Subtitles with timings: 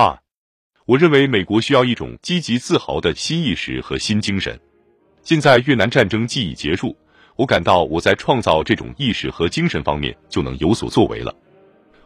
[0.00, 0.18] 二，
[0.86, 4.58] 我认为美国需要一种积极自豪的新意识和新精神。
[5.22, 6.96] 现在越南战争既已结束，
[7.36, 11.34] 我感到我在创造这种意识和精神方面就能有所作为了。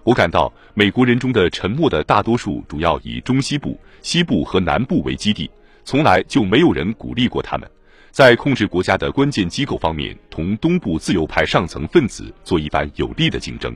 [0.02, 5.48] 我感到美国人中的沉默的大多数主要以中西部、西部和南部为基地，
[5.84, 7.70] 从来就没有人鼓励过他们，
[8.10, 13.72] 在控制国家的关键机构方面同东部自由派上层分子做一番有力的竞争。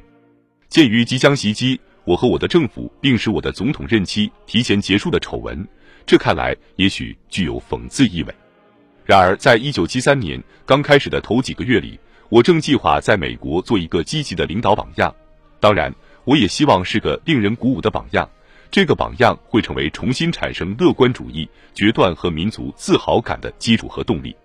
[0.69, 5.69] 鉴于即将袭击我和我的政府，并使我的总统任期提前结束的丑闻，
[6.07, 8.35] 这看来也许具有讽刺意味。
[9.05, 15.15] 然而，在一九七三年刚开始的头几个月里，我正计划在美国做一个积极的领导榜样。
[15.61, 15.95] 当然。
[16.25, 18.29] 我也希望是个令人鼓舞的榜样，
[18.71, 24.37] 这个榜样会成为重新产生乐观主义、决断和民族自豪感的基础和动力。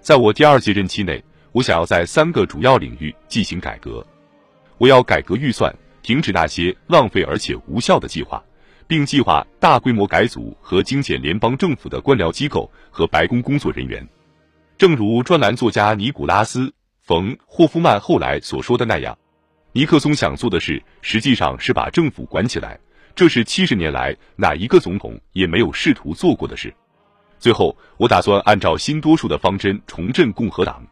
[0.00, 4.06] 在我第二届任期内，我想要在三个主要领域进行改革。
[4.78, 5.74] 我要改革预算，
[6.06, 8.40] 停止那些浪费而且无效的计划，
[8.86, 14.06] 并计划大规模改组和精简联邦政府的官僚机构和白宫工作人员。
[14.78, 16.68] 正如专栏作家尼古拉斯·
[17.02, 19.18] 冯·霍夫曼后来所说的那样。
[19.72, 22.78] 尼克松想做的事，实际上是把政府管起来，
[23.16, 26.72] 这是七十年来哪一个总统也没有试图做过的事。
[27.40, 30.86] 最后，我打算按照新多数的方针重振共和党。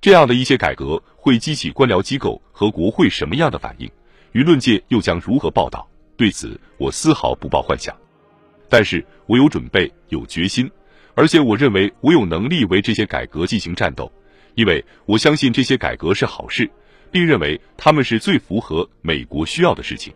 [0.00, 3.90] 这样的一些改革会激起官僚机构和国会什么样的反应？
[4.36, 5.88] 舆论界又将如何报道？
[6.14, 7.96] 对此，我丝毫不抱幻想。
[8.68, 10.70] 但是我有准备，有决心，
[11.14, 14.12] 而且我认为我有能力为这些改革进行战斗，
[14.54, 16.70] 因为我相信这些改革是好事。
[17.10, 20.12] 并认为他们是最符合美国需要的事情。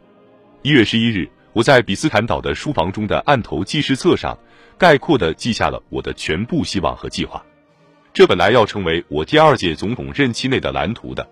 [0.60, 4.36] 一月十一日，我在比斯坦岛的书房中的案头记事册上，
[4.76, 7.42] 概括地记下了我的全部希望和计划。
[8.12, 11.26] 这本来要成为我第二届总统任期内的蓝图的。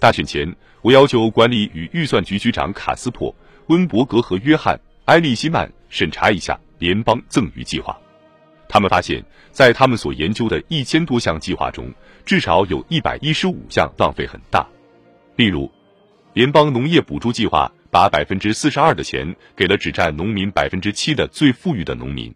[0.00, 3.34] 大选前，我要求管理与预算局局长卡斯珀、
[3.66, 7.98] 温伯格和约翰·埃利希曼审查一下联邦赠与计划。
[8.68, 11.92] 他们发现，在他们所研究的一千多项计划中，
[12.24, 14.64] 至少有一百一十五项浪费很大。
[15.34, 15.68] 例如，
[16.32, 22.32] 联邦农业补助计划把百分之四十二的钱给了只占农民百分之七的最富裕的农民。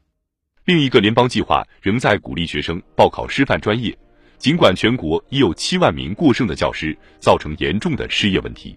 [0.64, 3.96] 另一个联邦计划仍在鼓励学生报考师范专业，
[4.42, 8.76] 尽管全国已有七万名过剩的教师，造成严重的失业问题。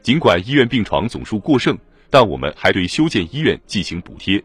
[0.00, 1.76] 尽管医院病床总数过剩，
[2.08, 4.40] 但我们还对修建医院进行补贴。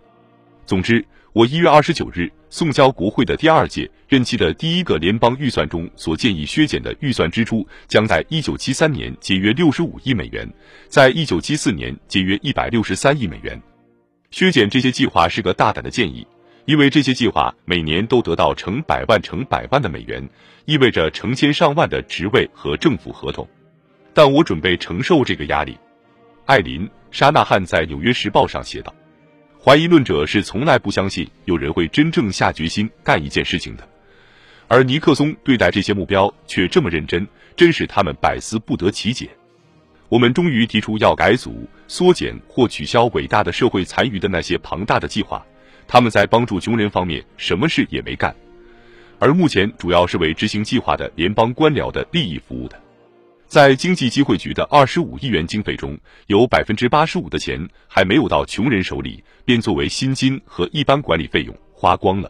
[0.65, 1.05] 总之。
[1.33, 10.51] 我一月二十九日送交国会的第二届任期的第一个联邦预算中所建议削减的预算支出，将在一九七三年节约六十五亿美元，
[10.87, 13.61] 在一九七四年节约一百六十三亿美元。
[14.31, 16.25] 削减这些计划是个大胆的建议，
[16.67, 20.27] 因为这些计划每年都得到成百万、成百万的美元，
[20.65, 23.47] 意味着成千上万的职位和政府合同。
[24.13, 25.77] 但我准备承受这个压力，
[26.45, 28.93] 艾琳·沙纳汉在《纽约时报》上写道。
[29.57, 33.87] 怀疑论者是从来不相信有人会真正下决心干一件事情的，
[34.67, 39.29] 而尼克松对待这些目标却这么认真，真使他们百思不得其解。
[40.09, 45.45] 我们终于提出要改组、缩减或取消伟大的社会残余的那些庞大的计划，
[45.87, 48.35] 他们在帮助穷人方面什么事也没干，
[49.19, 52.79] 而目前主要是为执行计划的联邦官僚的利益服务的。
[53.47, 62.29] 在经济机会局的二十五亿元经费中，有百分之八十五的钱还没有到穷人手里，便作为薪金和一般管理费用花光了。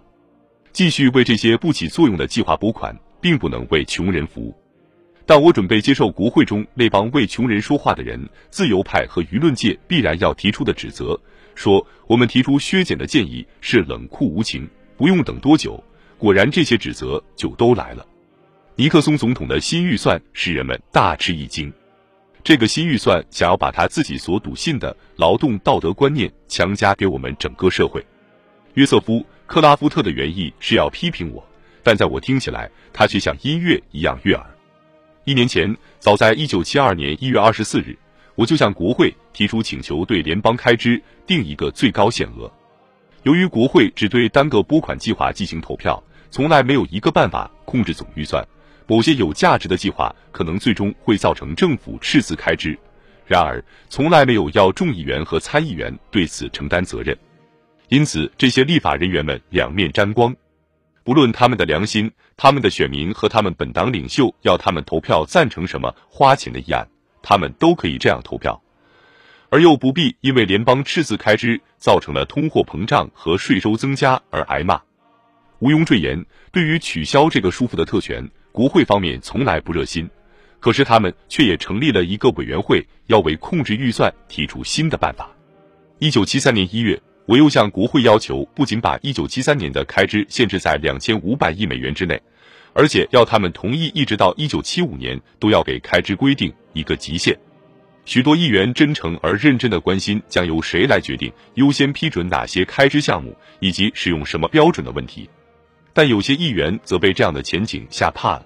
[0.72, 4.56] 继续为这些不起作用的计划拨款，并不能为穷人服务。
[5.26, 11.20] 但我准备接受国会中那帮为穷人说话的人、自由派和舆论界必然要提出的指责，
[11.58, 14.70] 说我们提出削减的建议是冷酷无情。
[14.96, 15.84] 不用等多久，
[16.18, 18.06] 果然这些指责就都来了。
[18.76, 21.74] 尼克松总统的新预算使人们大吃一惊。
[22.44, 28.06] 这个新预算想要把他自己所笃信的劳动道德观念强加给我们整个社会。
[28.76, 31.44] 约瑟夫·克拉夫特的原意是要批评我，
[31.84, 34.46] 但在我听起来，他却像音乐一样悦耳。
[35.26, 37.98] 一年前，早在1972年1月24日，
[38.38, 42.50] 我就向国会提出请求，对联邦开支定一个最高限额。
[43.24, 48.48] 由于国会只对单个拨款计划进行投票，从来没有一个办法控制总预算。
[48.86, 52.78] 某些有价值的计划可能最终会造成政府赤字开支，
[53.26, 57.18] 然而从来没有要众议员和参议员对此承担责任，
[57.90, 60.34] 因此这些立法人员们两面沾光，
[61.04, 66.88] 不论他们的良心、他们的选民和他们本党领袖要他们投票赞成什么花钱的议案，
[67.22, 68.62] 他们都可以这样投票，
[69.50, 74.82] 而又不必因为联邦赤字开支造成了通货膨胀和税收增加而挨骂。
[75.60, 78.30] 毋庸赘言，对于取消这个舒服的特权。
[78.52, 80.10] 国会方面从来不热心，
[80.60, 85.30] 可是他们却也成立了一个委员会，要为控制预算提出新的办法。
[86.00, 92.20] 一九七三年一月，我又向国会要求，不仅把一九七三年的开支限制在两千五百亿美元之内，
[92.78, 97.36] 而且要他们同意一直到一九七五年都要给开支规定一个极限。
[98.06, 105.28] 许多议员真诚而认真的关心将由谁来决定优先批准哪些开支项目以及使用什么标准的问题，
[105.92, 108.46] 但有些议员则被这样的前景吓怕了。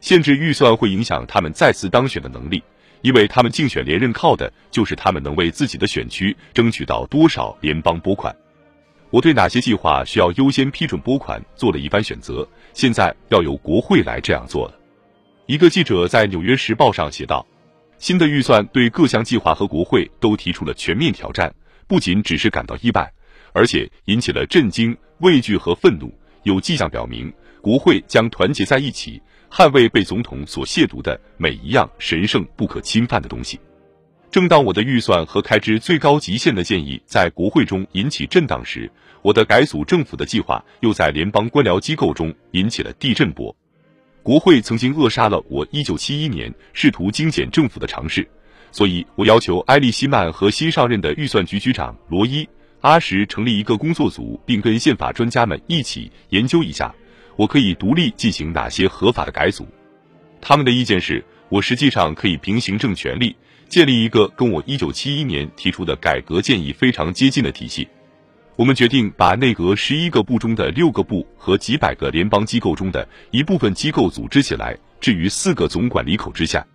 [0.00, 2.60] 限制预算会影响他们再次当选的能力，
[3.02, 8.34] 因为他们竞选连任靠的就是他们能为自己的选区争取到多少联邦拨款。
[9.10, 14.74] 我对哪些计划需要优先批准拨款做了一番选择，现在要由国会来这样做了。
[15.46, 17.46] 一个记者在《纽约时报》上写道
[17.98, 21.54] ：“新的预算对各项计划和国会都提出了全面挑战，
[21.86, 23.12] 不仅只是感到意外，
[23.52, 26.12] 而且引起了震惊、畏惧和愤怒。
[26.44, 29.20] 有迹象表明，国会将团结在一起。”
[29.52, 33.58] 捍卫被总统所亵渎的每一样神圣不可侵犯的东西。
[34.30, 38.88] 正当我的预算和开支最高极限的建议在国会中引起震荡时，
[39.22, 43.54] 我的改组政府的计划又在联邦官僚机构中引起了地震波。
[44.22, 48.28] 国会曾经扼杀了我1971年试图精简政府的尝试，
[48.70, 52.44] 所以我要求埃利希曼和新上任的预算局局长罗伊·
[52.82, 56.94] 阿什成立一个工作组，并跟宪法专家们一起研究一下。
[57.34, 59.66] 我可以独立进行哪些合法的改组？
[60.40, 63.34] 他们的意见是我实际上可以凭行政权力
[63.70, 67.86] 建立一个跟我一九七一年提出的改革建议非常接近的体系。
[68.56, 76.66] 我们决定把内阁十一个部中的六个部和几百个联邦机构中的一部分机构组织起来，置于四个总管理口之下：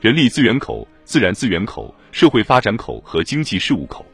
[0.00, 4.04] 人力资源口、自然资源口、社会发展口和经济事务口。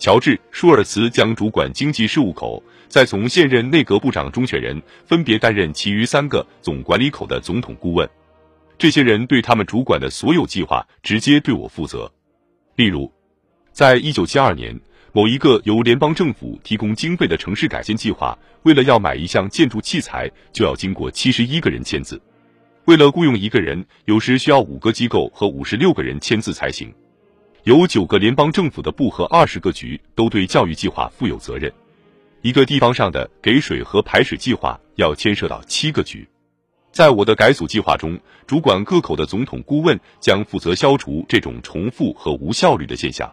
[0.00, 8.10] 乔治·舒尔茨将主管经济事务口，再从现任内阁部长中选人分别担任其余三个总管理口的总统顾问。
[8.78, 12.12] 这些人对他们主管的所有计划直接对我负责。
[12.76, 13.12] 例如，
[13.70, 14.78] 在一九七二年，
[15.12, 22.20] 某一个由联邦政府提供经费的城市改建计划，为了要买一项建筑器材，就要经过七十一个人签字。
[22.86, 26.92] 为了雇佣一个人，有时需要五个机构和五十六个人签字才行。
[27.62, 31.72] 有九个联邦政府的部和二十个局都对教育计划负有责任。
[32.40, 36.28] 一个地方上的给水和排水计划要牵涉到七个局。
[36.92, 43.32] 在我的改组计划中，主管各口的总统顾问将负责消除这种重复和无效率的现象。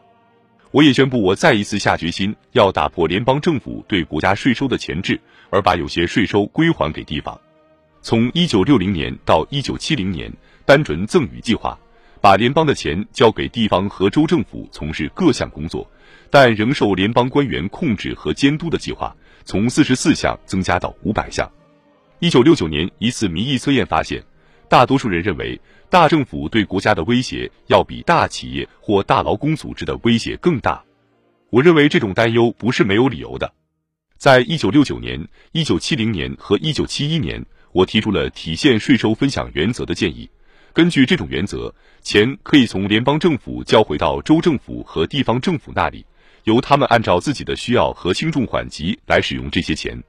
[0.71, 5.19] 我也宣布，我再一次下决心要打破联邦政府对国家税收的前置，
[5.49, 7.37] 而把有些税收归还给地方。
[8.01, 10.31] 从一九六零年到一九七零年，
[10.65, 11.77] 单纯赠与计划。
[12.21, 15.89] 把联邦的钱交给地方和州政府从事各项工作，
[16.29, 19.15] 但仍受联邦官员控制和监督的计划，
[19.45, 21.49] 从四十四项增加到五百项。
[22.21, 24.21] 一九六九年一次民意测验发现，
[24.67, 25.57] 大多数人认为
[25.89, 30.83] 大政府对国家的威胁要比大企业或大劳工组织的威胁更大。
[31.49, 33.53] 我认为这种担忧不是没有理由的。
[34.17, 40.29] 在一九六九年、一九七零年和一九七一年，我提出了体现税收分享原则的建议。
[40.73, 46.05] 根据这种原则，钱可以从联邦政府交回到州政府和地方政府那里，
[46.43, 50.03] 由他们按照自己的需要和轻重缓急来使用这些钱。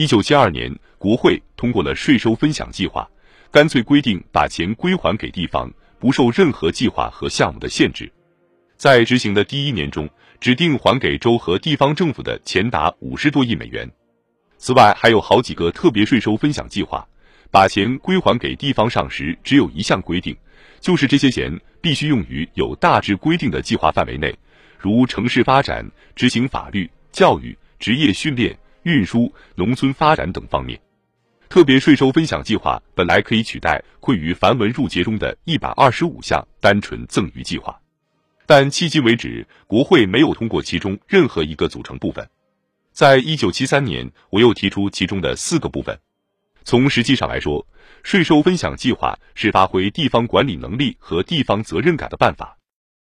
[0.00, 3.06] 一九七二年，国会通过了税收分享计划，
[3.50, 8.10] 干脆规定把钱归还给地方，不受任何计划和项目的限制。
[8.78, 10.08] 在执行的第一年中，
[10.40, 13.86] 指定还给州和地方政府的钱达五十多亿美元。
[14.56, 17.06] 此外，还有好几个特别税收分享计划。
[17.50, 20.34] 把钱归还给地方上时，只有一项规定，
[20.80, 24.34] 就是这些钱必须用于有大致规定的计划范围内，
[24.78, 25.86] 如城市发展、
[26.16, 30.80] 执行法律、教育、职业训练、运输、农村发展等方面。
[31.48, 37.76] 特别税收分享计划本来可以取代困于繁文缛节中的一百二十五项单纯赠与计划，
[38.46, 42.28] 但迄今为止，国会没有通过其中任何一个组成部分。
[42.92, 45.98] 在一九七三年，我又提出其中的四个部分。
[46.62, 47.66] 从实际上来说，
[48.04, 52.56] 税收分享计划是发挥地方管理能力和地方责任感的办法。